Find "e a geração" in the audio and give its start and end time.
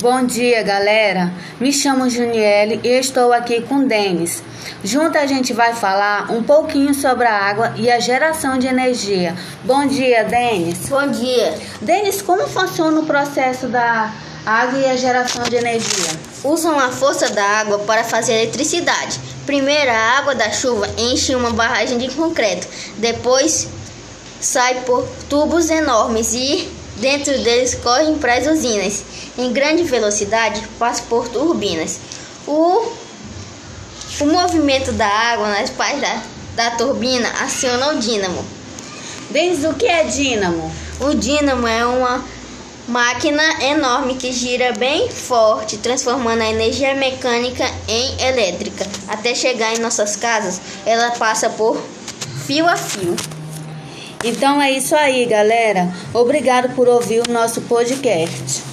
7.76-8.58, 14.78-15.42